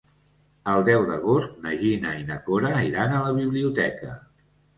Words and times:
El 0.71 0.85
deu 0.87 1.03
d'agost 1.09 1.53
na 1.65 1.73
Gina 1.81 2.15
i 2.23 2.25
na 2.31 2.39
Cora 2.49 2.73
iran 2.89 3.15
a 3.19 3.21
la 3.27 3.37
biblioteca. 3.43 4.19